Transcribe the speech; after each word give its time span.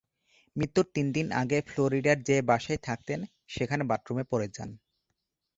মৃত্যুর 0.55 0.85
তিনদিন 0.93 1.27
আগে 1.41 1.57
ফ্লোরিডার 1.67 2.17
যে 2.23 2.37
বাসায় 2.41 2.79
থাকতেন, 2.83 3.19
সেখানের 3.47 3.87
বাথরুমে 3.87 4.23
পড়ে 4.23 4.47
যান। 4.53 4.69